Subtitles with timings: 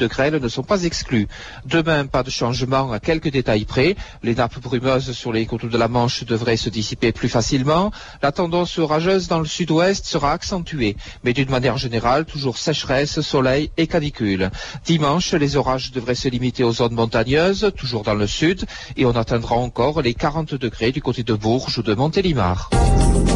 [0.00, 1.28] de grêle ne sont pas exclus.
[1.66, 3.96] Demain, pas de changement à quelques détails près.
[4.22, 7.92] Les nappes brumeuses sur les côtes de la Manche devraient se dissiper plus facilement.
[8.22, 13.70] La tendance orageuse dans le sud-ouest sera accentuée, mais d'une manière générale, toujours sécheresse, soleil
[13.76, 14.50] et canicule.
[14.86, 18.64] Dimanche, les orages devraient se limiter aux zones montagneuses, toujours dans le sud,
[18.96, 22.70] et on atteindra encore les 40 degrés du côté de Bourges ou de Montélimar.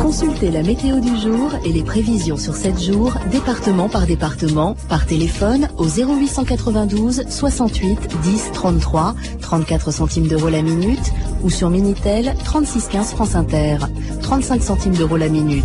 [0.01, 5.07] Consultez la météo du jour et les prévisions sur 7 jours, département par département, par
[5.07, 5.89] téléphone au
[6.57, 13.35] 0892 68 10 33, 34 centimes d'euros la minute, ou sur Minitel 36 15 France
[13.35, 13.79] Inter,
[14.23, 15.65] 35 centimes d'euros la minute.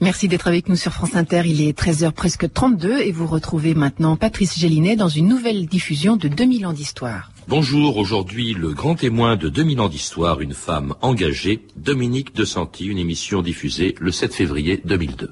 [0.00, 1.42] Merci d'être avec nous sur France Inter.
[1.46, 6.16] Il est 13h presque 32 et vous retrouvez maintenant Patrice Gélinet dans une nouvelle diffusion
[6.16, 7.30] de 2000 ans d'histoire.
[7.46, 12.86] Bonjour, aujourd'hui le grand témoin de 2000 ans d'histoire, une femme engagée, Dominique De Santi,
[12.86, 15.30] une émission diffusée le 7 février 2002.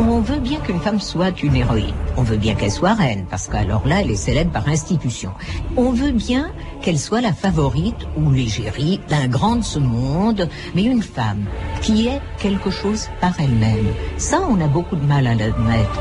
[0.00, 1.94] On veut bien qu'une femme soit une héroïne.
[2.16, 5.32] On veut bien qu'elle soit reine, parce qu'alors là, elle est célèbre par institution.
[5.76, 6.52] On veut bien
[6.82, 11.46] qu'elle soit la favorite ou l'égérie d'un grand de ce monde, mais une femme
[11.82, 13.88] qui est quelque chose par elle-même.
[14.18, 16.00] Ça, on a beaucoup de mal à l'admettre.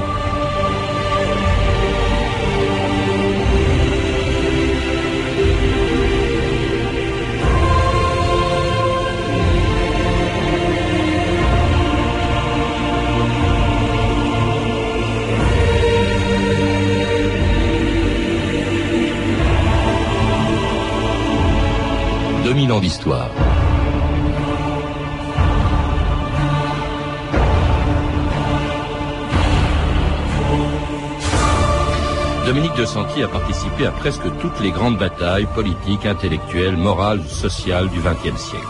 [32.47, 37.89] Dominique de Santi a participé à presque toutes les grandes batailles politiques, intellectuelles, morales, sociales
[37.89, 38.66] du XXe siècle.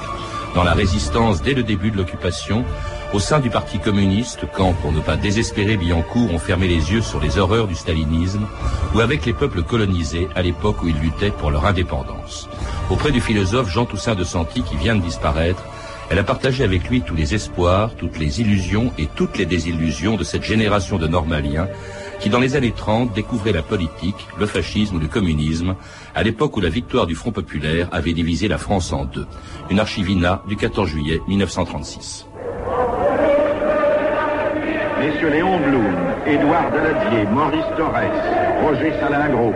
[0.54, 2.66] Dans la résistance dès le début de l'occupation,
[3.14, 7.02] au sein du Parti communiste, quand, pour ne pas désespérer Billancourt, on fermait les yeux
[7.02, 8.46] sur les horreurs du stalinisme,
[8.94, 12.50] ou avec les peuples colonisés à l'époque où ils luttaient pour leur indépendance.
[12.90, 15.64] Auprès du philosophe Jean Toussaint de Santi qui vient de disparaître,
[16.10, 20.16] elle a partagé avec lui tous les espoirs, toutes les illusions et toutes les désillusions
[20.16, 21.68] de cette génération de normaliens
[22.20, 25.76] qui, dans les années 30, découvraient la politique, le fascisme ou le communisme,
[26.16, 29.28] à l'époque où la victoire du Front populaire avait divisé la France en deux.
[29.70, 32.26] Une archivina du 14 juillet 1936.
[35.00, 38.12] Messieurs Léon Blum, Édouard Daladier, Maurice Torres,
[38.64, 39.54] Roger Salingro,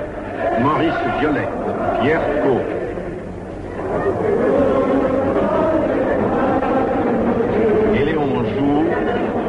[0.62, 1.48] Maurice Violet,
[2.02, 2.62] Pierre Caux,
[7.96, 8.84] et Léon Jour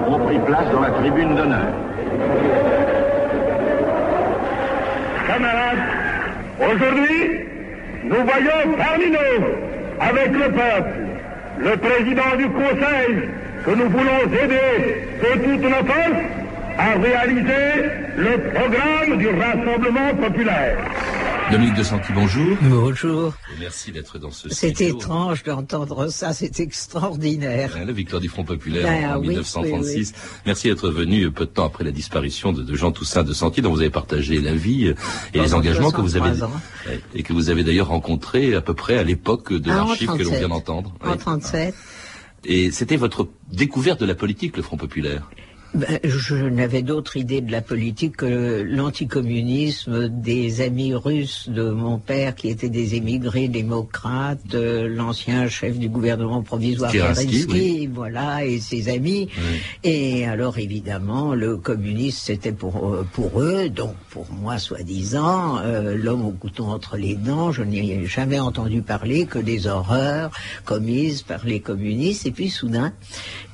[0.09, 1.73] ont pris place dans la tribune d'honneur.
[5.27, 5.79] Camarades,
[6.59, 7.47] aujourd'hui,
[8.05, 9.47] nous voyons parmi nous,
[10.01, 11.01] avec le peuple,
[11.59, 13.29] le président du Conseil,
[13.65, 16.43] que nous voulons aider de toutes nos forces
[16.79, 20.79] à réaliser le programme du Rassemblement populaire.
[21.51, 22.57] Dominique de Santi, bonjour.
[22.63, 23.35] Bonjour.
[23.61, 27.79] merci d'être dans ce C'est étrange d'entendre ça, c'est extraordinaire.
[27.85, 30.15] La victoire du Front Populaire en 1936.
[30.47, 33.71] Merci d'être venu peu de temps après la disparition de, Jean Toussaint de Santi, dont
[33.71, 34.95] vous avez partagé la vie euh,
[35.35, 36.31] et les engagements que vous avez
[37.15, 40.23] et que vous avez d'ailleurs rencontrés à peu près à l'époque de ah, l'archive que
[40.23, 40.95] l'on vient d'entendre.
[41.05, 41.75] En 37.
[42.45, 45.31] Et c'était votre découverte de la politique, le Front Populaire?
[45.75, 51.99] Ben, je n'avais d'autre idée de la politique que l'anticommunisme des amis russes de mon
[51.99, 58.91] père qui étaient des émigrés démocrates, l'ancien chef du gouvernement provisoire Kerensky, voilà, et ses
[58.91, 59.29] amis.
[59.83, 66.27] Et alors évidemment, le communisme c'était pour pour eux, donc pour moi soi-disant, euh, l'homme
[66.27, 67.51] au couteau entre les dents.
[67.51, 70.31] Je n'ai jamais entendu parler que des horreurs
[70.65, 72.27] commises par les communistes.
[72.27, 72.93] Et puis soudain,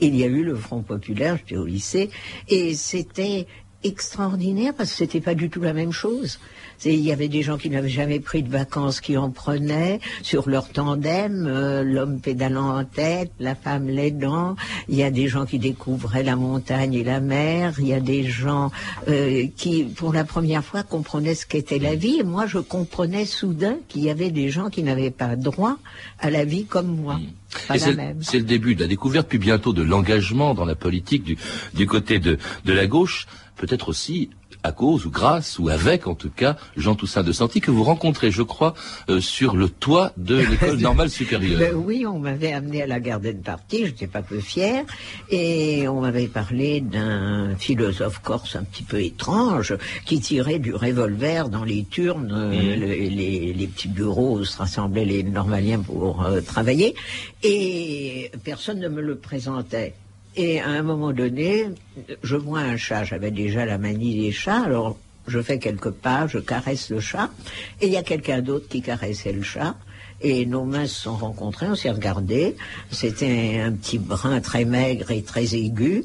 [0.00, 1.36] il y a eu le Front populaire.
[1.36, 2.07] J'étais au lycée
[2.48, 3.46] et c'était
[3.84, 6.38] extraordinaire parce que c'était pas du tout la même chose.
[6.84, 10.48] Il y avait des gens qui n'avaient jamais pris de vacances qui en prenaient sur
[10.48, 14.54] leur tandem, euh, l'homme pédalant en tête, la femme l'aidant.
[14.88, 17.74] Il y a des gens qui découvraient la montagne et la mer.
[17.78, 18.70] Il y a des gens
[19.08, 22.18] euh, qui, pour la première fois, comprenaient ce qu'était la vie.
[22.20, 25.78] Et moi, je comprenais soudain qu'il y avait des gens qui n'avaient pas droit
[26.20, 27.16] à la vie comme moi.
[27.16, 27.74] Mmh.
[28.20, 31.38] C'est le début de la découverte, puis bientôt de l'engagement dans la politique du,
[31.74, 33.26] du côté de, de la gauche
[33.58, 34.30] peut-être aussi
[34.62, 37.84] à cause ou grâce ou avec en tout cas Jean Toussaint de Santi que vous
[37.84, 38.74] rencontrez, je crois,
[39.08, 41.58] euh, sur le toit de l'école normale supérieure.
[41.58, 44.84] Ben oui, on m'avait amené à la Garden Party, j'étais pas peu fier,
[45.30, 51.48] et on m'avait parlé d'un philosophe corse un petit peu étrange qui tirait du revolver
[51.48, 52.80] dans les turnes, euh, mmh.
[52.80, 56.94] les, petits bureaux où se rassemblaient les normaliens pour euh, travailler,
[57.42, 59.94] et personne ne me le présentait.
[60.38, 61.64] Et à un moment donné,
[62.22, 63.02] je vois un chat.
[63.02, 64.62] J'avais déjà la manie des chats.
[64.64, 64.96] Alors,
[65.26, 67.28] je fais quelques pas, je caresse le chat,
[67.80, 69.74] et il y a quelqu'un d'autre qui caressait le chat.
[70.20, 72.56] Et nos mains se sont rencontrées, on s'est regardé.
[72.92, 76.04] C'était un petit brin très maigre et très aigu.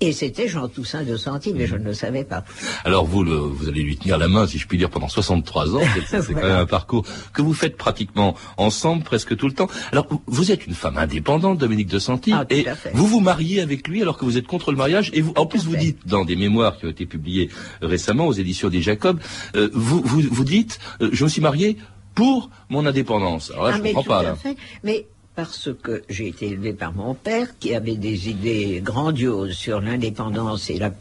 [0.00, 2.42] Et c'était Jean Toussaint de Santi, mais je ne le savais pas.
[2.84, 5.76] Alors vous, le, vous allez lui tenir la main, si je puis dire, pendant 63
[5.76, 5.80] ans.
[6.08, 7.04] C'est quand même un parcours
[7.34, 9.68] que vous faites pratiquement ensemble, presque tout le temps.
[9.92, 12.92] Alors vous êtes une femme indépendante, Dominique de Santi, Ah, tout et à fait.
[12.94, 15.10] vous vous mariez avec lui alors que vous êtes contre le mariage.
[15.12, 15.78] Et vous, en plus, vous fait.
[15.78, 17.50] dites dans des mémoires qui ont été publiées
[17.82, 19.20] récemment aux éditions des Jacob,
[19.54, 21.76] euh, vous, vous, vous dites, euh, je me suis marié
[22.14, 23.50] pour mon indépendance.
[23.50, 24.18] Alors là, ah, je mais comprends tout pas.
[24.20, 24.34] à Là.
[24.36, 24.56] fait.
[24.82, 25.06] Mais
[25.36, 30.68] parce que j'ai été élevé par mon père qui avait des idées grandioses sur l'indépendance
[30.70, 30.92] et la-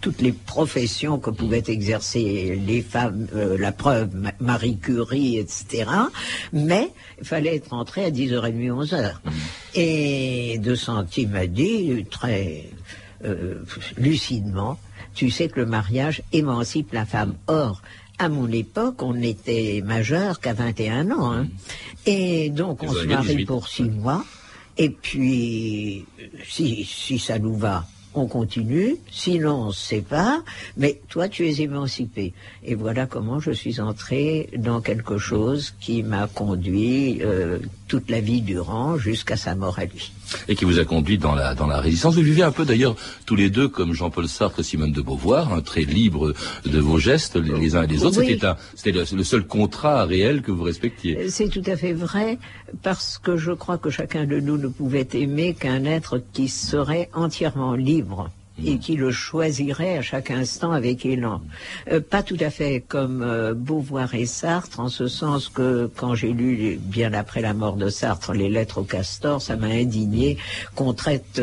[0.00, 5.84] toutes les professions que pouvaient exercer les femmes, euh, la preuve, Ma- Marie Curie, etc.
[6.52, 6.90] Mais
[7.20, 9.20] il fallait être rentré à 10h30, 11h.
[9.74, 12.70] Et De Santi m'a dit très
[13.24, 13.62] euh,
[13.98, 14.78] lucidement,
[15.14, 17.34] tu sais que le mariage émancipe la femme.
[17.46, 17.82] Or,
[18.22, 21.32] à mon époque, on n'était majeur qu'à 21 ans.
[21.32, 21.46] hein.
[22.06, 24.24] Et donc, on se marie 18, pour six mois.
[24.78, 26.04] Et puis,
[26.48, 28.96] si, si ça nous va, on continue.
[29.10, 30.44] Sinon, on se sépare.
[30.76, 32.32] Mais toi, tu es émancipé.
[32.62, 37.58] Et voilà comment je suis entré dans quelque chose qui m'a conduit euh,
[37.88, 40.12] toute la vie durant jusqu'à sa mort à lui.
[40.48, 42.14] Et qui vous a conduit dans la dans la résistance.
[42.14, 42.96] Vous vivez un peu d'ailleurs
[43.26, 46.34] tous les deux comme Jean-Paul Sartre et Simone de Beauvoir, un très libre
[46.66, 48.20] de vos gestes les, les uns et les autres.
[48.20, 48.26] Oui.
[48.28, 51.30] C'était un c'était le, le seul contrat réel que vous respectiez.
[51.30, 52.38] C'est tout à fait vrai,
[52.82, 57.08] parce que je crois que chacun de nous ne pouvait aimer qu'un être qui serait
[57.14, 58.30] entièrement libre
[58.64, 61.40] et qui le choisirait à chaque instant avec élan.
[61.90, 66.14] Euh, pas tout à fait comme euh, Beauvoir et Sartre, en ce sens que quand
[66.14, 70.38] j'ai lu, bien après la mort de Sartre, les lettres au castor, ça m'a indigné
[70.74, 71.40] qu'on traite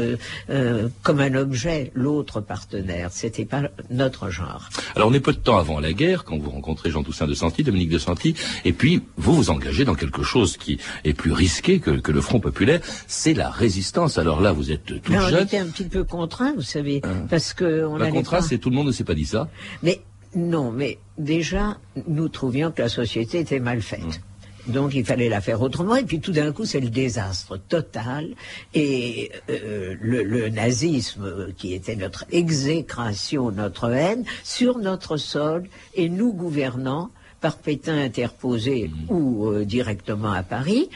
[0.50, 3.10] euh, comme un objet l'autre partenaire.
[3.12, 4.70] C'était pas notre genre.
[4.96, 7.34] Alors on est peu de temps avant la guerre quand vous rencontrez Jean Toussaint de
[7.34, 8.36] Santi, Dominique de Santi,
[8.66, 12.22] et puis vous vous engagez dans quelque chose qui est plus risqué que, que le
[12.22, 14.18] Front populaire, c'est la résistance.
[14.18, 15.44] Alors là vous êtes toute Là, on jeune.
[15.44, 18.76] était un petit peu contraints, vous savez, parce que on contrat, pas- c'est tout le
[18.76, 19.50] monde ne s'est pas dit ça.
[19.84, 20.02] Mais
[20.36, 21.78] non, mais déjà,
[22.08, 24.22] nous trouvions que la société était mal faite.
[24.68, 25.96] Donc il fallait la faire autrement.
[25.96, 28.36] Et puis tout d'un coup, c'est le désastre total.
[28.76, 35.64] Et euh, le, le nazisme, euh, qui était notre exécration, notre haine, sur notre sol,
[35.96, 37.10] et nous gouvernants
[37.42, 40.90] par Pétain interposé ou euh, directement à Paris.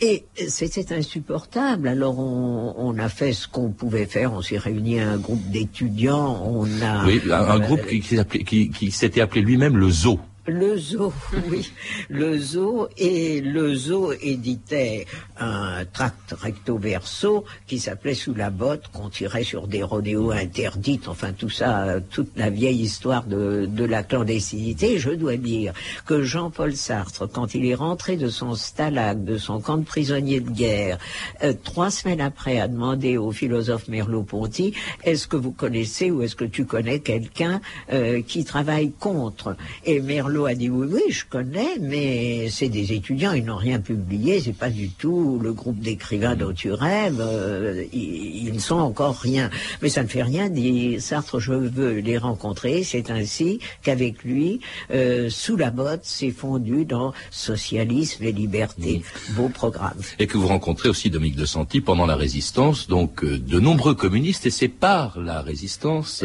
[0.00, 1.88] Et c'était insupportable.
[1.88, 4.32] Alors on, on a fait ce qu'on pouvait faire.
[4.34, 6.42] On s'est réuni à un groupe d'étudiants.
[6.44, 9.88] On a Oui, un, euh, groupe qui, qui s'appelait- qui- qui s'était appelé lui-même le
[9.90, 10.18] Zoo.
[10.46, 11.12] Le zoo,
[11.50, 11.72] oui,
[12.08, 15.06] le zoo, et le zoo éditait
[15.38, 21.08] un tract recto verso qui s'appelait Sous la botte, qu'on tirait sur des rodéos interdites,
[21.08, 24.98] enfin tout ça, toute la vieille histoire de, la clandestinité.
[24.98, 25.72] Je dois dire
[26.06, 30.40] que Jean-Paul Sartre, quand il est rentré de son stalag, de son camp de prisonniers
[30.40, 30.98] de guerre,
[31.42, 36.36] euh, trois semaines après, a demandé au philosophe Merleau-Ponty, est-ce que vous connaissez ou est-ce
[36.36, 37.60] que tu connais quelqu'un
[37.92, 39.56] euh, qui travaille contre?
[39.84, 40.00] Et
[40.44, 44.52] a dit oui, oui, je connais, mais c'est des étudiants, ils n'ont rien publié, c'est
[44.52, 49.50] pas du tout le groupe d'écrivains dont tu rêves, euh, ils, ne sont encore rien.
[49.82, 52.84] Mais ça ne fait rien, dit Sartre, je veux les rencontrer.
[52.84, 54.60] C'est ainsi qu'avec lui,
[54.90, 59.02] euh, sous la botte, s'est fondu dans socialisme et liberté.
[59.30, 59.98] Beau programme.
[60.18, 63.94] et que vous rencontrez aussi Dominique de Santi pendant la résistance, donc euh, de nombreux
[63.94, 66.24] communistes, et c'est par la résistance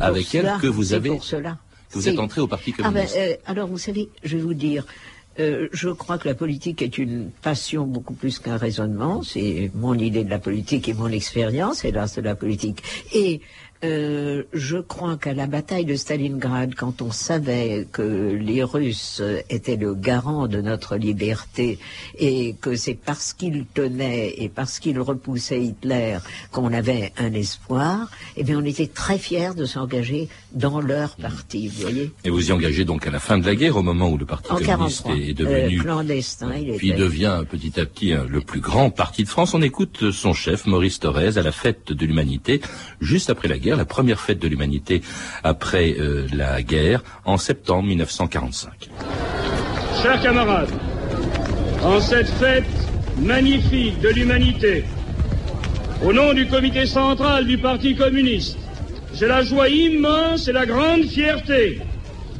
[0.00, 1.58] avec elle que vous avez pour cela.
[1.92, 3.16] Que vous êtes entré au Parti Ah ben, communiste.
[3.18, 4.86] euh, alors, vous savez, je vais vous dire,
[5.38, 9.22] euh, je crois que la politique est une passion beaucoup plus qu'un raisonnement.
[9.22, 12.82] C'est mon idée de la politique et mon expérience, hélas, de la politique.
[13.14, 13.40] Et
[13.84, 19.40] euh, je crois qu'à la bataille de Stalingrad, quand on savait que les Russes euh,
[19.50, 21.78] étaient le garant de notre liberté
[22.16, 26.18] et que c'est parce qu'ils tenaient et parce qu'ils repoussaient Hitler
[26.52, 31.68] qu'on avait un espoir, eh bien, on était très fiers de s'engager dans leur parti,
[31.68, 32.12] vous voyez.
[32.24, 34.26] Et vous y engagez donc à la fin de la guerre, au moment où le
[34.26, 36.98] Parti En communiste 43, est devenu euh, clandestin, il puis était.
[36.98, 39.54] devient petit à petit hein, le plus grand parti de France.
[39.54, 42.60] On écoute son chef, Maurice Thorez, à la fête de l'humanité,
[43.00, 45.02] juste après la guerre, la première fête de l'humanité
[45.44, 48.90] après euh, la guerre, en septembre 1945.
[50.02, 50.70] Chers camarades,
[51.84, 52.64] en cette fête
[53.18, 54.84] magnifique de l'humanité,
[56.04, 58.58] au nom du comité central du Parti communiste,
[59.14, 61.80] j'ai la joie immense et la grande fierté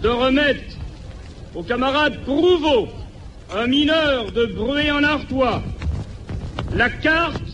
[0.03, 0.77] de remettre
[1.55, 2.89] au camarade Prouveau,
[3.55, 5.63] un mineur de Bruay en Artois,
[6.75, 7.52] la carte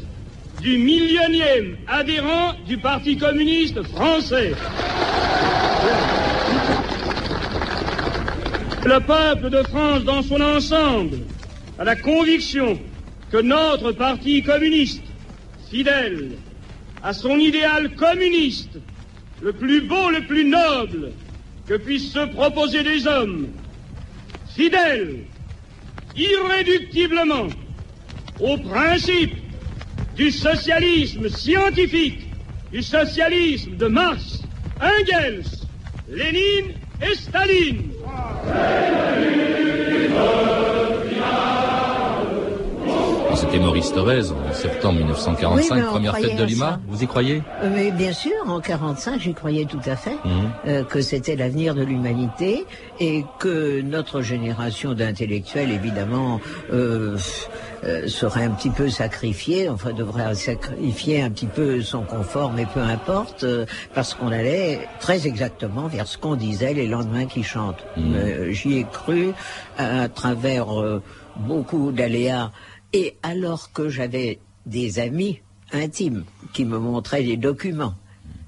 [0.60, 4.52] du millionième adhérent du Parti communiste français.
[8.84, 11.18] Le peuple de France dans son ensemble
[11.78, 12.78] a la conviction
[13.30, 15.02] que notre parti communiste,
[15.70, 16.32] fidèle
[17.02, 18.78] à son idéal communiste,
[19.42, 21.12] le plus beau, le plus noble
[21.66, 23.48] que puissent se proposer des hommes,
[24.56, 25.24] fidèle
[26.16, 27.46] irréductiblement
[28.40, 29.36] au principe
[30.18, 32.26] du socialisme scientifique,
[32.72, 34.42] du socialisme de Marx,
[34.82, 35.44] Engels,
[36.08, 37.92] Lénine et Staline.
[43.36, 46.80] C'était Maurice Thorez en septembre 1945, première fête de Lima.
[46.88, 47.40] Vous y croyez?
[47.62, 50.50] Euh, Mais bien sûr, en 45, j'y croyais tout à fait mhm.
[50.66, 52.66] euh, que c'était l'avenir de l'humanité
[52.98, 56.40] et que notre génération d'intellectuels, évidemment,
[56.72, 57.16] euh,
[58.06, 62.80] serait un petit peu sacrifiée, enfin devrait sacrifier un petit peu son confort, mais peu
[62.80, 63.46] importe,
[63.94, 67.84] parce qu'on allait très exactement vers ce qu'on disait les lendemains qui chantent.
[67.96, 68.50] Mhm.
[68.50, 69.32] J'y ai cru
[69.76, 70.66] à travers
[71.36, 72.50] beaucoup d'aléas
[72.92, 75.40] et alors que j'avais des amis
[75.72, 77.94] intimes qui me montraient des documents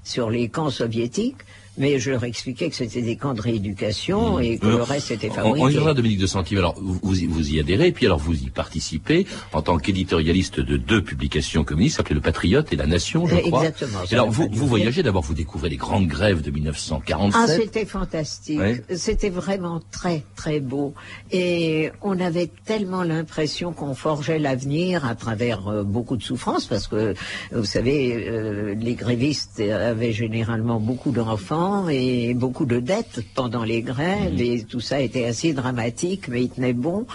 [0.03, 1.37] sur les camps soviétiques,
[1.77, 4.43] mais je leur expliquais que c'était des camps de rééducation mmh.
[4.43, 5.49] et que le reste était fabriqué.
[5.49, 6.57] On, y reviendra, Dominique de Santive.
[6.57, 11.01] Alors, vous, vous y adhérez, puis alors vous y participez en tant qu'éditorialiste de deux
[11.01, 13.65] publications communistes, s'appelait Le Patriote et La Nation, je crois.
[13.65, 13.99] Exactement.
[14.09, 17.41] Et alors, vous, vous voyagez, d'abord, vous découvrez les grandes grèves de 1947.
[17.41, 18.59] Ah, c'était fantastique.
[18.95, 20.93] C'était vraiment très, très beau.
[21.31, 26.87] Et on avait tellement l'impression qu'on forgeait l'avenir à travers euh, beaucoup de souffrances, parce
[26.87, 27.13] que,
[27.51, 33.81] vous savez, euh, les grévistes avaient généralement beaucoup d'enfants, et beaucoup de dettes pendant les
[33.81, 34.41] grèves mmh.
[34.41, 37.05] et tout ça était assez dramatique, mais il tenait bon.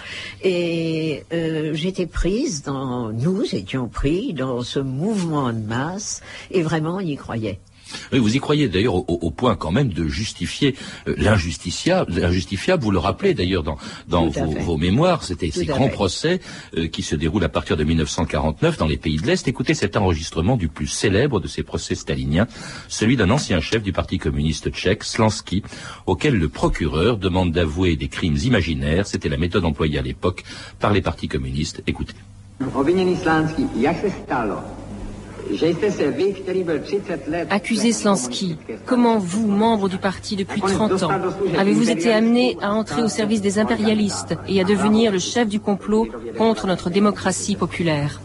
[0.43, 6.21] Et euh, j'étais prise dans, nous étions pris dans ce mouvement de masse
[6.51, 7.59] et vraiment on y croyait.
[8.11, 10.75] Oui, vous y croyez d'ailleurs au, point quand même de justifier
[11.07, 12.13] euh, l'injustifiable.
[12.19, 13.77] L'injustifiable, vous le rappelez d'ailleurs dans,
[14.07, 16.39] dans vos, mémoires, c'était ces grands procès
[16.75, 19.47] euh, qui se déroulent à partir de 1949 dans les pays de l'Est.
[19.47, 22.47] Écoutez cet enregistrement du plus célèbre de ces procès staliniens,
[22.87, 25.63] celui d'un ancien chef du Parti communiste tchèque, Slansky,
[26.05, 29.07] auquel le procureur demande d'avouer des crimes imaginaires.
[29.07, 30.43] C'était la méthode employée à l'époque
[30.79, 31.83] par les partis communistes.
[31.87, 32.13] Écoutez.
[37.49, 41.11] Accusé Slansky, comment vous, membre du parti depuis 30 ans,
[41.57, 45.59] avez-vous été amené à entrer au service des impérialistes et à devenir le chef du
[45.59, 48.21] complot contre notre démocratie populaire?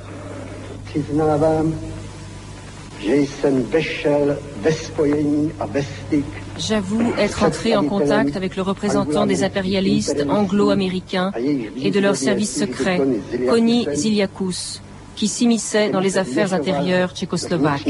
[6.59, 11.33] J'avoue être entré en contact avec le représentant des impérialistes anglo-américains
[11.77, 13.01] et de leur service secret,
[13.49, 14.81] Koni Ziliakus,
[15.17, 17.89] qui s'immisçait dans les affaires intérieures tchécoslovaques.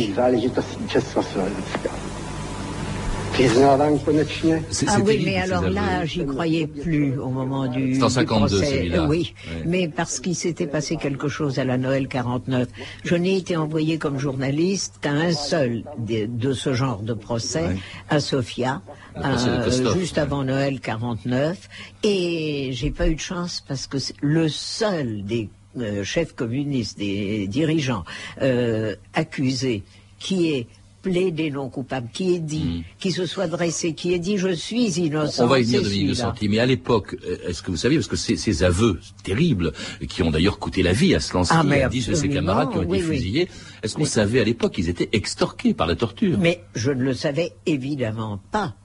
[4.87, 8.99] Ah oui, mais alors là, j'y croyais plus au moment du, 152, procès.
[9.09, 12.69] oui, mais parce qu'il s'était passé quelque chose à la Noël 49.
[13.05, 17.77] Je n'ai été envoyé comme journaliste qu'à un seul de, ce genre de procès,
[18.11, 18.83] à Sofia,
[19.17, 21.57] euh, juste avant Noël 49,
[22.03, 25.49] et j'ai pas eu de chance parce que le seul des
[25.79, 28.05] euh, chef communiste, des dirigeants
[28.41, 29.83] euh, accusés,
[30.19, 30.67] qui est
[31.03, 32.83] plaidé non coupable, qui est dit, hmm.
[32.99, 35.45] qui se soit dressé, qui est dit je suis innocent.
[35.45, 37.99] On va y venir, Dominique de Santi, mais à l'époque, euh, est-ce que vous saviez,
[37.99, 39.73] parce que ces, aveux terribles,
[40.09, 42.71] qui ont d'ailleurs coûté la vie à Slansky ah, et à dix de ses camarades
[42.71, 43.49] qui ont été fusillés,
[43.83, 46.39] est-ce qu'on savait à l'époque qu'ils étaient extorqués par la torture?
[46.39, 48.77] Mais je ne le savais évidemment pas.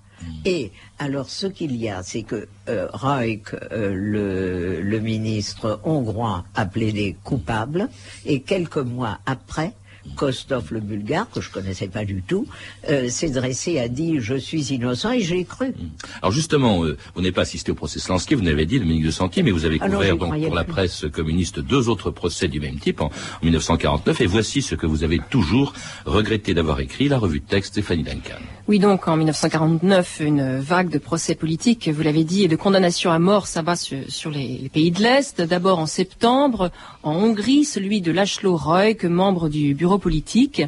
[0.46, 6.66] Et alors, ce qu'il y a, c'est que euh, euh le, le, ministre hongrois, a
[6.66, 7.90] plaidé coupable,
[8.26, 9.74] et quelques mois après,
[10.16, 12.48] Kostov le bulgare, que je connaissais pas du tout,
[12.90, 15.74] euh, s'est dressé, a dit je suis innocent et j'ai cru.
[16.22, 19.08] Alors justement, euh, vous n'avez pas assisté au procès Slansky, vous n'avez dit, le ministre
[19.08, 22.48] de Santé, mais vous avez ah couvert donc pour la presse communiste deux autres procès
[22.48, 23.12] du même type en,
[23.44, 25.74] 1949, et voici ce que vous avez toujours
[26.06, 28.40] regretté d'avoir écrit, la revue de texte Stéphanie Duncan.
[28.70, 33.12] Oui, donc en 1949, une vague de procès politiques, vous l'avez dit, et de condamnations
[33.12, 35.42] à mort s'abat sur, sur les, pays de l'Est.
[35.42, 36.70] D'abord en septembre,
[37.02, 40.64] en Hongrie, celui de Lachlo Roy, membre du bureau politique,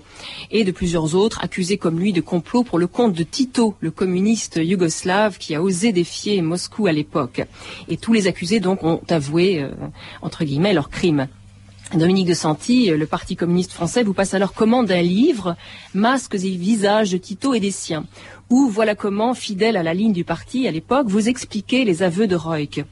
[0.49, 3.91] et de plusieurs autres accusés comme lui de complot pour le compte de Tito, le
[3.91, 7.41] communiste yougoslave qui a osé défier Moscou à l'époque.
[7.89, 9.71] Et tous les accusés donc ont avoué, euh,
[10.21, 11.27] entre guillemets, leurs crimes.
[11.95, 15.55] Dominique de Santi, le Parti communiste français, vous passe alors commande d'un livre,
[15.95, 18.05] Masques et visages de Tito et des siens,
[18.51, 22.27] où voilà comment, fidèle à la ligne du parti à l'époque, vous expliquez les aveux
[22.27, 22.85] de Reuk.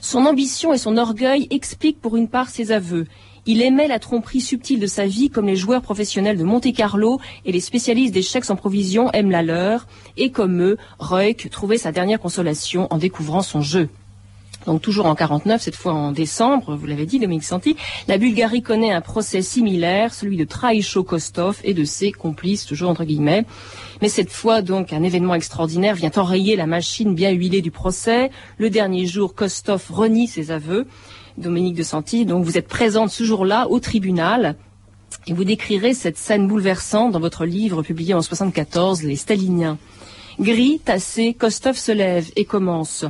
[0.00, 3.06] Son ambition et son orgueil expliquent pour une part ses aveux.
[3.44, 7.52] Il aimait la tromperie subtile de sa vie comme les joueurs professionnels de Monte-Carlo et
[7.52, 9.86] les spécialistes des chèques sans provision aiment la leur.
[10.16, 13.90] Et comme eux, Reuk trouvait sa dernière consolation en découvrant son jeu.
[14.68, 17.74] Donc toujours en 49, cette fois en décembre, vous l'avez dit, Dominique Santi,
[18.06, 22.90] la Bulgarie connaît un procès similaire, celui de Traïcho Kostov et de ses complices, toujours
[22.90, 23.46] entre guillemets.
[24.02, 28.30] Mais cette fois, donc, un événement extraordinaire vient enrayer la machine bien huilée du procès.
[28.58, 30.86] Le dernier jour, Kostov renie ses aveux.
[31.38, 34.56] Dominique de Santi, donc vous êtes présente ce jour-là au tribunal.
[35.26, 39.78] Et vous décrirez cette scène bouleversante dans votre livre publié en 74, Les Staliniens.
[40.40, 43.04] Gris, tassé, Kostov se lève et commence.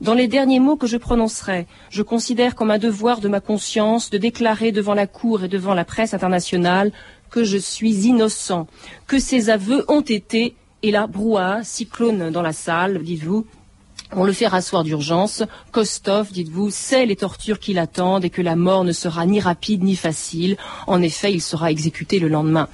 [0.00, 4.08] Dans les derniers mots que je prononcerai, je considère comme un devoir de ma conscience
[4.08, 6.90] de déclarer devant la Cour et devant la presse internationale
[7.30, 8.66] que je suis innocent,
[9.06, 13.44] que ces aveux ont été, et là, brouhaha, cyclone dans la salle, dites-vous,
[14.12, 15.42] on le fait rasseoir d'urgence.
[15.72, 19.82] Kostov, dites-vous, sait les tortures qui l'attendent et que la mort ne sera ni rapide
[19.82, 20.56] ni facile.
[20.86, 22.68] En effet, il sera exécuté le lendemain.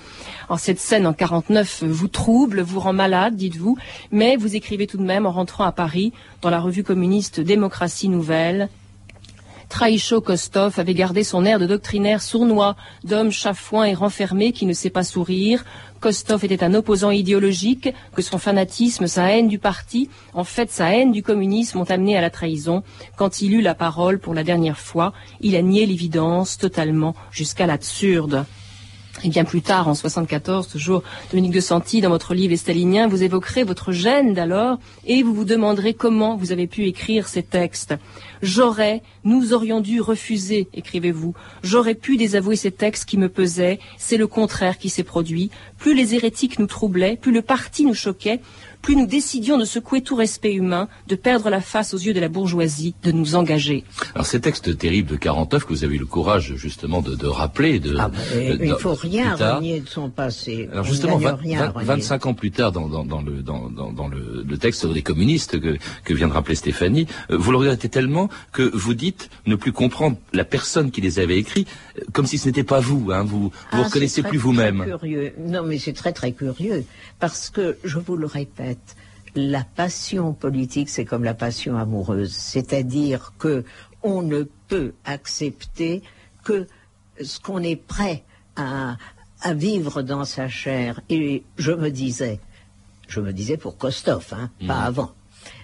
[0.48, 3.76] Alors cette scène en 49 vous trouble, vous rend malade, dites-vous,
[4.12, 8.08] mais vous écrivez tout de même en rentrant à Paris dans la revue communiste Démocratie
[8.08, 8.68] Nouvelle.
[9.68, 14.72] Traïcho Kostov avait gardé son air de doctrinaire sournois, d'homme chafouin et renfermé qui ne
[14.72, 15.64] sait pas sourire,
[16.00, 20.94] Kostov était un opposant idéologique, que son fanatisme, sa haine du parti, en fait sa
[20.94, 22.82] haine du communisme ont amené à la trahison.
[23.16, 27.66] Quand il eut la parole pour la dernière fois, il a nié l'évidence totalement jusqu'à
[27.66, 28.44] l'absurde.
[29.24, 33.08] Et bien plus tard, en 74, toujours, Dominique de Santi, dans votre livre Les Staliniens,
[33.08, 37.42] vous évoquerez votre gêne d'alors et vous vous demanderez comment vous avez pu écrire ces
[37.42, 37.94] textes.
[38.42, 41.34] J'aurais, nous aurions dû refuser, écrivez-vous.
[41.62, 43.78] J'aurais pu désavouer ces textes qui me pesaient.
[43.96, 45.50] C'est le contraire qui s'est produit.
[45.78, 48.40] Plus les hérétiques nous troublaient, plus le parti nous choquait,
[48.82, 52.20] plus nous décidions de secouer tout respect humain, de perdre la face aux yeux de
[52.20, 53.84] la bourgeoisie, de nous engager.
[54.14, 57.80] Alors ces textes terribles de 49 que vous avez eu le courage justement de, rappeler,
[57.80, 60.68] de, ah, il ne faut rien renier de son passé.
[60.72, 62.86] Alors justement, 25 ans plus tard, dans,
[63.22, 67.58] le, dans, le, texte des communistes que, que vient de rappeler Stéphanie, euh, vous le
[67.58, 71.66] regrettez tellement que vous dites ne plus comprendre la personne qui les avait écrits,
[71.98, 73.10] euh, comme si ce n'était pas vous.
[73.12, 74.84] Hein, vous vous ah, reconnaissez plus vous-même.
[75.38, 76.84] Non, mais c'est très très curieux
[77.18, 78.75] parce que je vous le répète
[79.34, 83.64] la passion politique, c'est comme la passion amoureuse, c'est-à-dire que
[84.02, 86.02] on ne peut accepter
[86.44, 86.66] que
[87.22, 88.24] ce qu'on est prêt
[88.56, 88.96] à,
[89.52, 91.00] vivre dans sa chair.
[91.08, 92.40] Et je me disais,
[93.06, 94.86] je me disais pour Kostov, hein, pas mhm.
[94.86, 95.12] avant.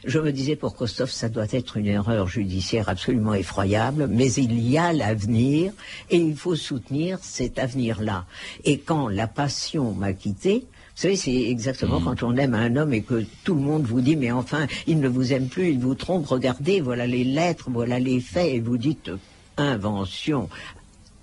[0.04, 4.60] Je me disais pour Kostov, ça doit être une erreur judiciaire absolument effroyable, mais il
[4.60, 5.72] y a l'avenir
[6.10, 8.26] et il faut soutenir cet avenir-là.
[8.64, 12.04] Et quand la passion m'a quitté, vous savez, c'est exactement mm.
[12.04, 15.00] quand on aime un homme et que tout le monde vous dit, mais enfin, il
[15.00, 18.60] ne vous aime plus, il vous trompe, regardez, voilà les lettres, voilà les faits, et
[18.60, 19.10] vous dites,
[19.56, 20.48] invention,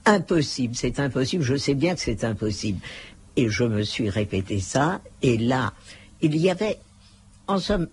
[0.06, 2.80] impossible, c'est impossible, je sais bien que c'est impossible.
[3.36, 5.74] Et je me suis répété ça, et là,
[6.22, 6.80] il y avait,
[7.48, 7.88] en somme,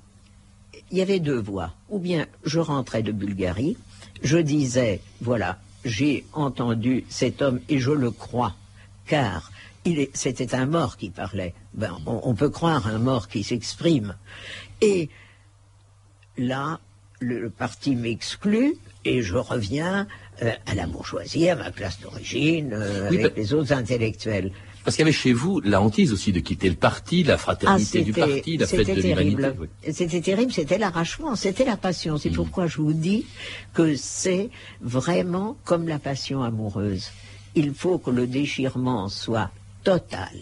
[0.91, 1.73] il y avait deux voies.
[1.91, 3.77] Ou bien je rentrais de Bulgarie,
[4.23, 8.55] je disais, voilà, j'ai entendu cet homme et je le crois,
[9.07, 9.53] car
[10.15, 11.55] c'était un mort qui parlait.
[11.75, 14.17] Ben, on, peut croire un mort qui s'exprime.
[14.81, 15.09] Et
[16.37, 16.81] là,
[17.21, 20.07] le, parti m'exclut et je reviens
[20.43, 24.53] euh, à la bourgeoisie, à ma classe d'origine, euh, avec les autres intellectuels.
[24.85, 27.99] Parce qu'il y avait chez vous la hantise aussi de quitter le parti, la fraternité
[28.01, 29.49] ah, du parti, la fête de l'humanité.
[29.93, 32.19] C'était terrible, c'était l'arrachement, c'était la passion.
[32.19, 32.35] C'est mm.
[32.35, 33.27] pourquoi je vous dis
[33.75, 34.49] que c'est
[34.81, 37.11] vraiment comme la passion amoureuse.
[37.57, 39.51] Il faut que le déchirement soit
[39.87, 40.35] total.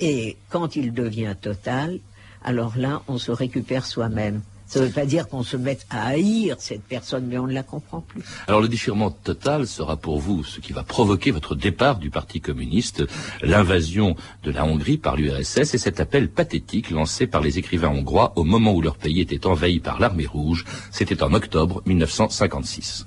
[0.00, 2.00] Et quand il devient total,
[2.44, 4.42] alors là, on se récupère soi-même.
[4.66, 7.52] Ça ne veut pas dire qu'on se mette à haïr cette personne, mais on ne
[7.52, 8.24] la comprend plus.
[8.48, 12.40] Alors le déchirement total sera pour vous ce qui va provoquer votre départ du Parti
[12.40, 13.04] communiste,
[13.42, 18.32] l'invasion de la Hongrie par l'URSS et cet appel pathétique lancé par les écrivains hongrois
[18.34, 20.64] au moment où leur pays était envahi par l'armée rouge.
[20.90, 23.06] C'était en octobre 1956.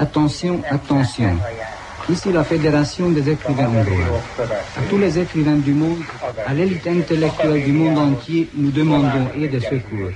[0.00, 1.38] Attention, attention.
[2.10, 4.22] Ici, la Fédération des écrivains hongrois.
[4.40, 5.98] À tous les écrivains du monde,
[6.46, 10.10] à l'élite intellectuelle du monde entier, nous demandons aide et secours.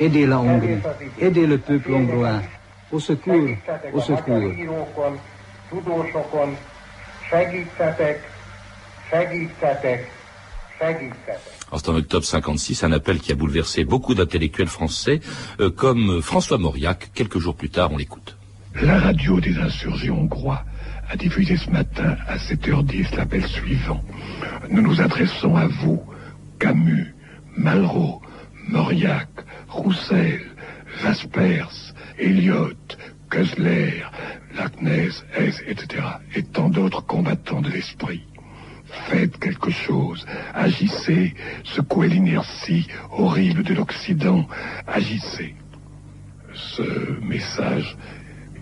[0.00, 0.78] Aidez la Hongrie,
[1.20, 2.40] aidez le peuple hongrois.
[2.90, 3.46] Au secours,
[3.92, 4.52] au secours.
[11.76, 15.20] C'est en octobre 56 un appel qui a bouleversé beaucoup d'intellectuels français,
[15.60, 17.10] euh, comme François Mauriac.
[17.14, 18.36] Quelques jours plus tard, on l'écoute.
[18.80, 20.64] La radio des insurgés hongrois
[21.12, 24.02] a diffusé ce matin à 7h10 l'appel suivant.
[24.70, 26.02] Nous nous adressons à vous,
[26.58, 27.14] Camus,
[27.54, 28.22] Malraux,
[28.66, 29.28] Mauriac,
[29.68, 30.40] Roussel,
[31.02, 32.96] Vaspers, Eliot,
[33.30, 34.04] Kessler,
[34.56, 36.02] Lacnez, Hesse, etc.
[36.34, 38.24] et tant d'autres combattants de l'esprit.
[39.08, 44.46] Faites quelque chose, agissez, secouez l'inertie horrible de l'Occident,
[44.86, 45.54] agissez.
[46.54, 47.98] Ce message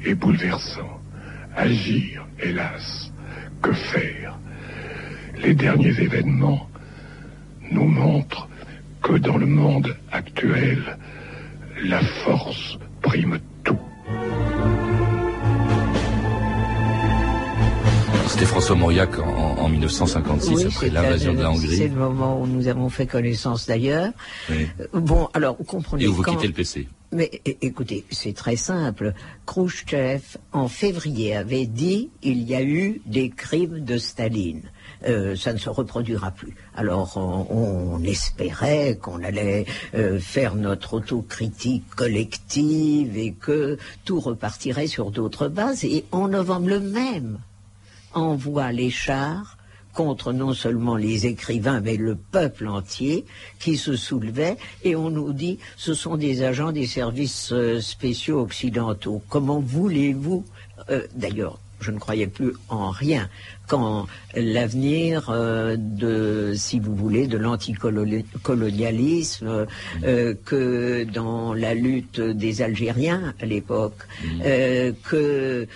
[0.04, 0.99] est bouleversant.
[1.56, 3.10] Agir, hélas,
[3.62, 4.38] que faire?
[5.42, 6.68] Les derniers événements
[7.70, 8.48] nous montrent
[9.02, 10.98] que dans le monde actuel,
[11.84, 13.78] la force prime tout.
[18.28, 21.88] C'était François Mauriac en, en 1956, Oui, après c'est l'invasion de la C'est Hongrie.
[21.88, 24.12] le moment où nous avons fait connaissance d'ailleurs.
[24.50, 24.68] Oui.
[24.94, 26.04] Bon, alors, vous comprenez.
[26.04, 26.86] Et où vous quand- quittez le PC.
[27.12, 29.14] Mais écoutez, c'est très simple.
[29.44, 34.70] Khrouchtchev, en février, avait dit il y a eu des crimes de Staline.
[35.08, 36.54] Euh, ça ne se reproduira plus.
[36.74, 44.86] Alors on, on espérait qu'on allait euh, faire notre autocritique collective et que tout repartirait
[44.86, 45.84] sur d'autres bases.
[45.84, 47.38] Et en novembre le même,
[48.14, 49.56] envoie les chars
[49.94, 53.24] contre non seulement les écrivains, mais le peuple entier
[53.58, 58.40] qui se soulevait, et on nous dit ce sont des agents des services euh, spéciaux
[58.40, 59.22] occidentaux.
[59.28, 60.44] Comment voulez-vous
[60.90, 63.28] euh, D'ailleurs, je ne croyais plus en rien
[63.70, 69.66] quand l'avenir euh, de, si vous voulez, de l'anticolonialisme,
[70.02, 74.08] euh, que dans la lutte des Algériens à l'époque,
[74.44, 75.68] euh, que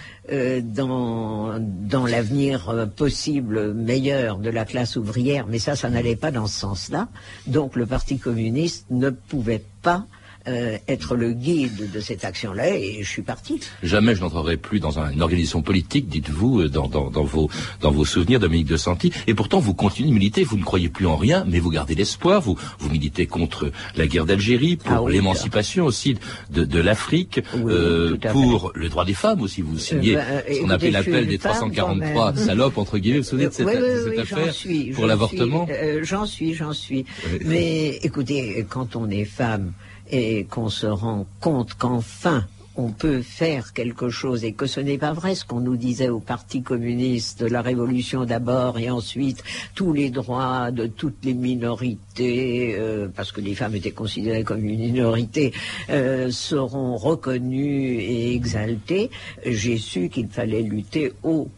[0.60, 6.48] dans, dans l'avenir possible meilleur de la classe ouvrière, mais ça, ça n'allait pas dans
[6.48, 7.08] ce sens-là.
[7.46, 10.04] Donc le Parti communiste ne pouvait pas
[10.48, 13.61] euh, être le guide de cette action-là, et je suis parti.
[13.83, 17.48] Jamais je n'entrerai plus dans un- une organisation politique, dites-vous, euh, dans, dans, dans vos,
[17.80, 19.12] dans vos souvenirs, Dominique de Santi.
[19.26, 21.94] Et pourtant, vous continuez de militer, vous ne croyez plus en rien, mais vous gardez
[21.94, 26.16] l'espoir, vous, vous militez contre la guerre d'Algérie, pour Ah oui, l'émancipation aussi
[26.50, 29.62] de, de l'Afrique, euh, pour le droit des femmes aussi.
[29.62, 32.44] Vous signez ben, ce qu'on écoutez, appelle je suis l'appel des femme, quand 343 même.
[32.44, 33.18] salopes, entre guillemets.
[33.18, 35.66] Vous vous souvenez de cette, oui, de cette oui, affaire j'en suis, pour j'en l'avortement
[35.66, 37.04] suis, euh, J'en suis, j'en suis.
[37.44, 39.72] Mais écoutez, quand on est femme
[40.14, 42.44] et qu'on se rend compte qu'enfin
[42.77, 46.09] on peut faire quelque chose et que ce n'est pas vrai ce qu'on nous disait
[46.09, 49.42] au Parti communiste, la révolution d'abord et ensuite
[49.74, 54.64] tous les droits de toutes les minorités, euh, parce que les femmes étaient considérées comme
[54.64, 55.53] une minorité,
[55.90, 59.11] euh, seront reconnues et exaltées.
[59.44, 61.48] J'ai su qu'il fallait lutter au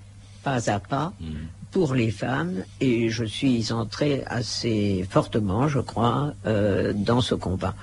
[0.42, 1.12] pas à pas
[1.72, 7.74] pour les femmes et je suis entrée assez fortement, je crois, euh, dans ce combat.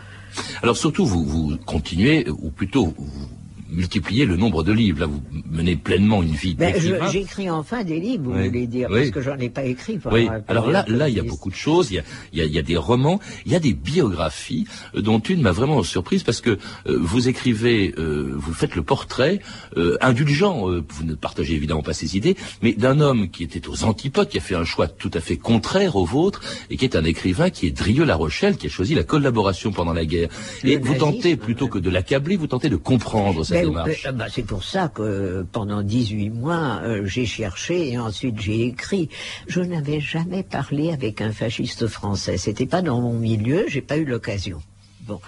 [0.61, 3.27] Alors surtout, vous, continuez, ou plutôt, vous
[3.73, 4.99] multipliez le nombre de livres.
[5.01, 6.73] Là, vous menez pleinement une vie Ben.
[7.11, 8.47] J'écris enfin des livres, vous Oui.
[8.47, 8.99] voulez dire, Oui.
[8.99, 9.99] parce que j'en ai pas écrit.
[10.11, 11.91] Oui, alors là, là, il y a beaucoup de choses.
[11.91, 13.73] Il y a, il y a- il y a des romans, il y a des
[13.73, 18.75] biographies, euh, dont une m'a vraiment surprise parce que euh, vous écrivez, euh, vous faites
[18.75, 19.39] le portrait
[19.77, 20.69] euh, indulgent.
[20.69, 24.29] euh, vous ne partagez évidemment pas ces idées, mais d'un homme qui était aux antipodes,
[24.29, 27.03] qui a fait un choix tout à fait contraire au vôtre, et qui est un
[27.03, 30.29] écrivain qui est Drieux-La Rochelle, qui a choisi la collaboration pendant la guerre.
[30.63, 34.05] Et vous tentez plutôt que de l'accabler, vous tentez de comprendre Ben, démarche.
[34.05, 38.65] euh, ben, c'est pour ça que pendant 18 mois, euh, j'ai cherché et ensuite j'ai
[38.65, 39.09] écrit.
[39.47, 42.37] Je n'avais jamais parlé avec un fasciste français.
[42.37, 44.61] C'était pas dans mon milieu, j'ai pas eu l'occasion.
[45.01, 45.19] Bon.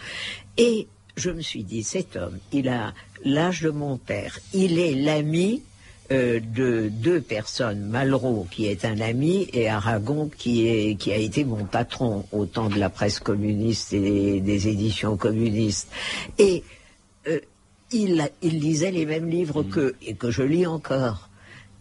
[0.58, 2.94] Et je me suis dit, cet homme, il a
[3.24, 4.40] l'âge de mon père.
[4.54, 5.64] Il est l'ami
[6.12, 11.18] euh, de deux personnes, Malraux qui est un ami et Aragon qui, est, qui a
[11.18, 15.90] été mon patron au temps de la presse communiste et des éditions communistes.
[16.38, 16.85] Et euh,
[17.92, 21.30] il, il lisait les mêmes livres qu'eux et que je lis encore.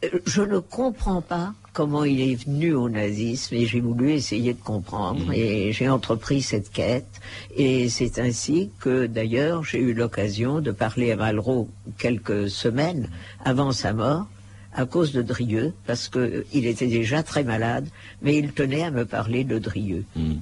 [0.05, 4.55] Euh, Je ne comprends pas comment il est venu au nazisme et j'ai voulu essayer
[4.55, 7.21] de comprendre et j'ai entrepris cette quête.
[7.57, 13.09] Et c'est ainsi que d'ailleurs j'ai eu l'occasion de parler à Malraux quelques semaines
[13.45, 14.27] avant sa mort
[14.75, 17.87] à cause de Drieux parce que il était déjà très malade
[18.23, 20.05] mais il tenait à me parler de Drieux.
[20.17, 20.35] Hmm.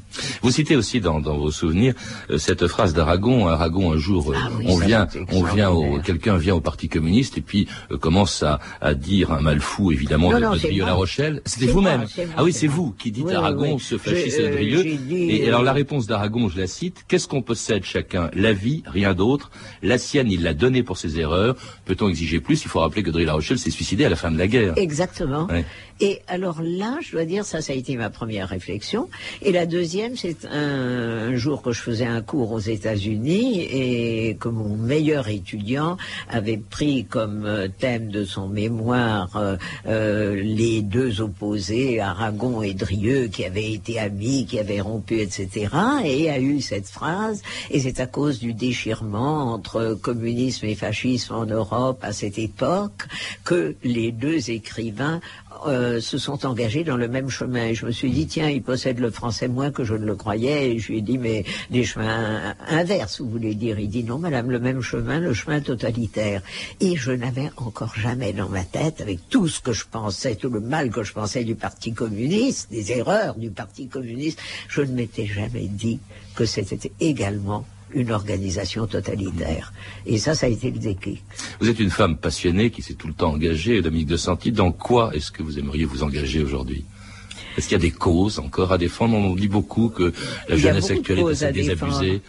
[0.43, 1.95] Vous citez aussi dans, dans vos souvenirs
[2.31, 3.47] euh, cette phrase d'Aragon.
[3.49, 6.89] Aragon, un jour, euh, Ah oui, on vient, on vient au, quelqu'un vient au Parti
[6.89, 10.53] communiste et puis euh, commence à, à dire un mal fou, évidemment, Non, de, non,
[10.55, 10.85] de Drieux.
[10.85, 11.43] La Rochelle.
[11.45, 12.05] C'était C'est vous-même.
[12.37, 13.81] Ah oui, c'est vous qui dites Oui, Aragon, oui.
[13.81, 14.83] ce fasciste euh, Drieux.
[14.85, 18.31] dit, Et, euh, alors la réponse d'Aragon, je la cite Qu'est-ce qu'on possède chacun?
[18.35, 19.51] La vie, rien d'autre.
[19.83, 21.57] La sienne, il l'a donnée pour ses erreurs.
[21.85, 22.63] Peut-on exiger plus?
[22.65, 24.75] Il faut rappeler que Drieux La Rochelle s'est suicidé à la fin de la guerre.
[24.77, 25.47] Exactement.
[25.47, 25.65] Ouais.
[26.01, 29.09] Et alors là, je dois dire, ça, ça a été ma première réflexion.
[29.41, 34.37] Et la deuxième, c'est un, un jour que je faisais un cours aux États-Unis et
[34.39, 35.97] que mon meilleur étudiant
[36.29, 39.57] avait pris comme euh, thème de son mémoire euh,
[39.87, 45.69] euh, les deux opposés, Aragon et Drieux, qui avaient été amis, qui avaient rompu, etc.
[46.05, 47.43] Et a eu cette phrase.
[47.71, 53.07] Et c'est à cause du déchirement entre communisme et fascisme en Europe à cette époque
[53.45, 55.21] que les deux écrivains
[55.67, 57.67] euh, se sont engagés dans le même chemin.
[57.67, 60.15] Et je me suis dit, tiens, il possède le français moins que je ne le
[60.15, 60.73] croyais.
[60.73, 63.79] Et je lui ai dit, mais des chemins inverses, vous voulez dire?
[63.79, 66.43] Il dit, non, madame, le même chemin, le chemin totalitaire.
[66.81, 70.51] Et je n'avais encore jamais dans ma tête, avec tout ce que je pensais, tout
[70.51, 74.93] le mal que je pensais du Parti communiste, des erreurs du Parti communiste, je ne
[74.93, 76.01] m'étais jamais dit
[76.35, 79.73] que c'était également une organisation totalitaire.
[80.07, 81.23] Et ça, ça a été le déclic.
[81.61, 84.53] Vous êtes une femme passionnée qui s'est tout le temps engagée, Dominique de Santi.
[84.53, 86.85] Dans quoi est-ce que vous aimeriez vous engager aujourd'hui?
[87.57, 89.15] Est-ce qu'il y a des causes encore à défendre?
[89.17, 90.13] On dit beaucoup que
[90.49, 92.23] la jeunesse actuelle est assez désabusée.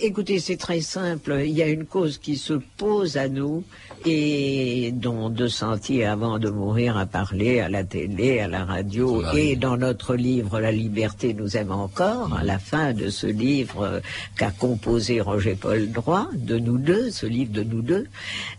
[0.00, 1.42] Écoutez, c'est très simple.
[1.44, 3.62] Il y a une cause qui se pose à nous
[4.04, 9.22] et dont De Sentier, avant de mourir, a parlé à la télé, à la radio
[9.36, 14.02] et dans notre livre La liberté nous aime encore, à la fin de ce livre
[14.36, 18.08] qu'a composé Roger-Paul Droit, de nous deux, ce livre de nous deux,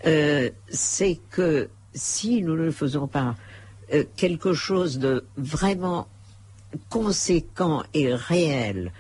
[0.05, 3.35] euh, c'est que si nous ne faisons pas
[3.93, 6.07] euh, quelque chose de vraiment
[6.89, 8.93] conséquent et réel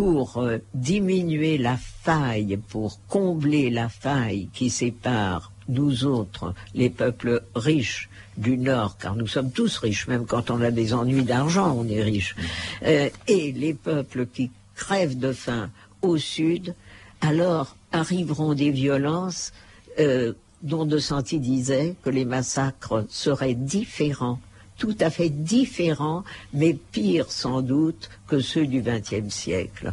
[0.00, 7.42] pour euh, diminuer la faille, pour combler la faille qui sépare nous autres, les peuples
[7.54, 8.08] riches
[8.38, 11.86] du Nord, car nous sommes tous riches, même quand on a des ennuis d'argent, on
[11.86, 12.34] est riche,
[12.82, 15.68] euh, et les peuples qui crèvent de faim
[16.00, 16.74] au Sud,
[17.20, 19.52] alors arriveront des violences
[19.98, 20.32] euh,
[20.62, 24.40] dont De Santi disait que les massacres seraient différents
[24.80, 29.92] tout à fait différents, mais pires sans doute que ceux du XXe siècle.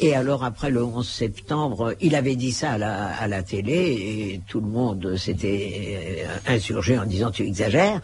[0.00, 3.72] Et alors après le 11 septembre, il avait dit ça à la, à la télé
[3.74, 8.00] et tout le monde s'était euh, insurgé en disant tu exagères.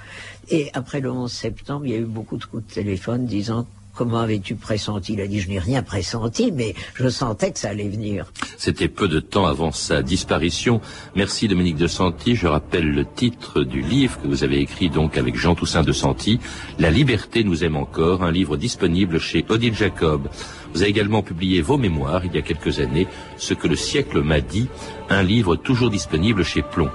[0.50, 3.66] Et après le 11 septembre, il y a eu beaucoup de coups de téléphone disant
[4.00, 5.12] Comment avais-tu pressenti?
[5.12, 8.32] Il a dit, je n'ai rien pressenti, mais je sentais que ça allait venir.
[8.56, 10.80] C'était peu de temps avant sa disparition.
[11.14, 12.34] Merci Dominique de Santi.
[12.34, 15.92] Je rappelle le titre du livre que vous avez écrit donc avec Jean Toussaint de
[15.92, 16.40] Santi,
[16.78, 20.30] La liberté nous aime encore, un livre disponible chez Odile Jacob.
[20.72, 24.22] Vous avez également publié vos mémoires il y a quelques années, Ce que le siècle
[24.22, 24.68] m'a dit,
[25.10, 26.88] un livre toujours disponible chez Plomb.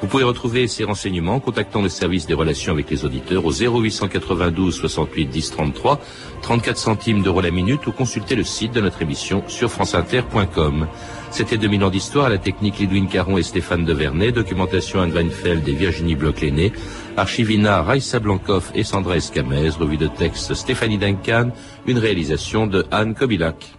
[0.00, 3.52] Vous pouvez retrouver ces renseignements en contactant le service des relations avec les auditeurs au
[3.52, 6.00] 0892 68 10 33,
[6.40, 10.86] 34 centimes d'euros la minute ou consulter le site de notre émission sur franceinter.com.
[11.30, 15.74] C'était 2000 ans d'histoire la technique Lidwin Caron et Stéphane Devernay, documentation Anne Weinfeld et
[15.74, 16.72] Virginie Bloch-Léné,
[17.18, 21.50] archivina Raissa Blancoff et Sandra Escamez, revue de texte Stéphanie Duncan,
[21.86, 23.74] une réalisation de Anne Kobilac.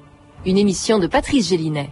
[0.45, 1.89] Une émission de Patrice Gélinet.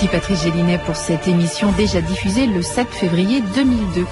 [0.00, 4.06] Merci Patrice Gélinet pour cette émission déjà diffusée le 7 février 2002.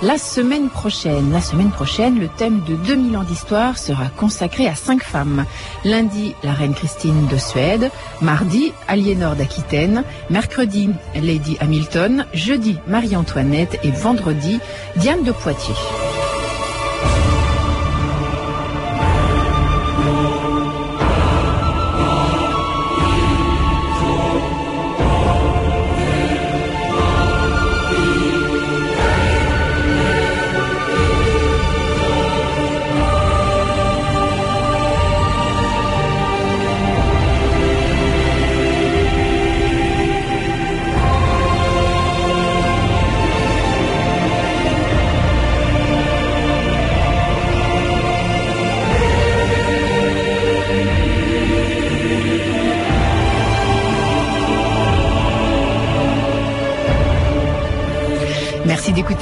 [0.00, 4.74] La semaine prochaine, la semaine prochaine, le thème de 2000 ans d'histoire sera consacré à
[4.74, 5.44] cinq femmes.
[5.84, 7.90] Lundi, la reine Christine de Suède.
[8.22, 10.04] Mardi, Aliénor d'Aquitaine.
[10.30, 12.24] Mercredi, Lady Hamilton.
[12.32, 13.78] Jeudi, Marie-Antoinette.
[13.82, 14.60] Et vendredi,
[14.96, 15.74] Diane de Poitiers.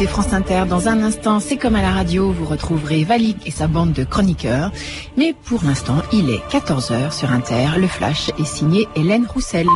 [0.07, 0.65] France Inter.
[0.69, 4.05] Dans un instant, c'est comme à la radio, vous retrouverez Valik et sa bande de
[4.05, 4.71] chroniqueurs.
[5.17, 7.69] Mais pour l'instant, il est 14h sur Inter.
[7.79, 9.67] Le flash est signé Hélène Roussel.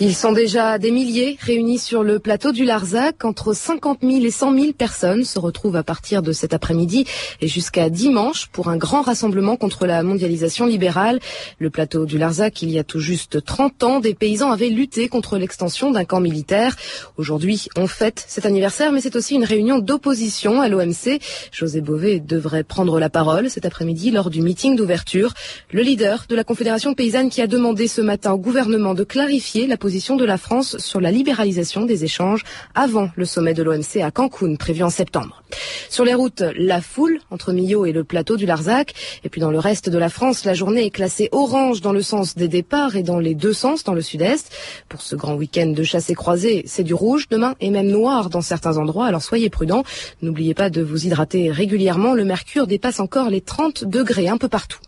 [0.00, 3.24] Ils sont déjà des milliers réunis sur le plateau du Larzac.
[3.24, 7.04] Entre 50 000 et 100 000 personnes se retrouvent à partir de cet après-midi
[7.40, 11.18] et jusqu'à dimanche pour un grand rassemblement contre la mondialisation libérale.
[11.58, 15.08] Le plateau du Larzac, il y a tout juste 30 ans, des paysans avaient lutté
[15.08, 16.76] contre l'extension d'un camp militaire.
[17.16, 21.18] Aujourd'hui, on fête cet anniversaire, mais c'est aussi une réunion d'opposition à l'OMC.
[21.50, 25.34] José Bové devrait prendre la parole cet après-midi lors du meeting d'ouverture.
[25.72, 29.66] Le leader de la Confédération paysanne qui a demandé ce matin au gouvernement de clarifier
[29.66, 33.62] la position position de la France sur la libéralisation des échanges avant le sommet de
[33.62, 35.42] l'OMC à Cancun prévu en septembre.
[35.88, 38.92] Sur les routes, la foule entre Millau et le plateau du Larzac.
[39.24, 42.02] Et puis dans le reste de la France, la journée est classée orange dans le
[42.02, 44.52] sens des départs et dans les deux sens dans le sud-est.
[44.90, 48.28] Pour ce grand week-end de chasse et croisée, c'est du rouge demain et même noir
[48.28, 49.06] dans certains endroits.
[49.06, 49.84] Alors soyez prudents.
[50.20, 52.12] N'oubliez pas de vous hydrater régulièrement.
[52.12, 54.80] Le mercure dépasse encore les 30 degrés un peu partout.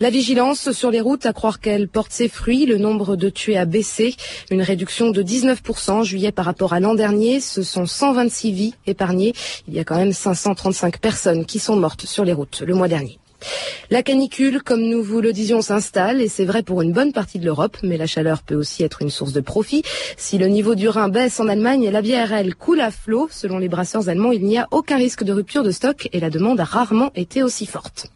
[0.00, 2.66] La vigilance sur les routes, à croire qu'elle porte ses fruits.
[2.66, 4.16] Le nombre de tués a baissé.
[4.50, 7.40] Une réduction de 19% en juillet par rapport à l'an dernier.
[7.40, 9.32] Ce sont 126 vies épargnées.
[9.68, 12.88] Il y a quand même 535 personnes qui sont mortes sur les routes le mois
[12.88, 13.18] dernier.
[13.90, 17.38] La canicule, comme nous vous le disions, s'installe et c'est vrai pour une bonne partie
[17.38, 19.82] de l'Europe, mais la chaleur peut aussi être une source de profit.
[20.16, 23.28] Si le niveau du Rhin baisse en Allemagne, la bière, elle, coule à flot.
[23.30, 26.30] Selon les brasseurs allemands, il n'y a aucun risque de rupture de stock et la
[26.30, 28.08] demande a rarement été aussi forte.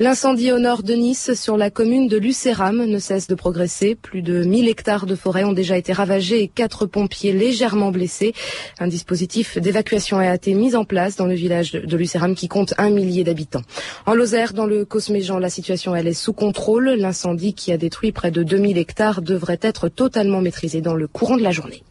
[0.00, 3.94] L'incendie au nord de Nice, sur la commune de Lucéram, ne cesse de progresser.
[3.94, 8.34] Plus de 1000 hectares de forêt ont déjà été ravagés et quatre pompiers légèrement blessés.
[8.80, 12.74] Un dispositif d'évacuation a été mis en place dans le village de Lucéram qui compte
[12.76, 13.62] un millier d'habitants.
[14.04, 16.90] En Lozère, dans le Cosméjean, la situation elle est sous contrôle.
[16.90, 21.36] L'incendie qui a détruit près de 2000 hectares devrait être totalement maîtrisé dans le courant
[21.36, 21.84] de la journée.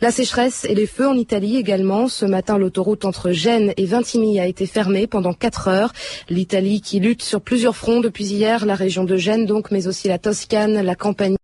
[0.00, 2.06] La sécheresse et les feux en Italie également.
[2.06, 5.92] Ce matin, l'autoroute entre Gênes et Vintimille a été fermée pendant 4 heures.
[6.28, 10.06] L'Italie qui lutte sur plusieurs fronts depuis hier, la région de Gênes donc, mais aussi
[10.06, 11.37] la Toscane, la Campanie.